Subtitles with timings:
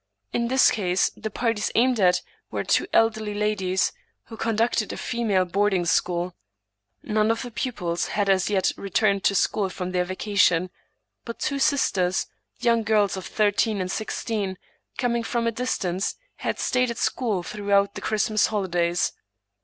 [0.33, 3.91] In this case the parties aimed at were two elderly ladies,
[4.23, 6.33] who conducted a iemale boarding school.
[7.03, 9.69] None of the pupils had as yet re 130 Thomas De Quincey turned to school
[9.69, 10.69] from their vacation;
[11.23, 12.25] but two sisters,
[12.59, 14.57] youtig girls of thirteen and sixteen,
[14.97, 19.13] coming from a distance, had stayed at school throughout the Christmas holidays.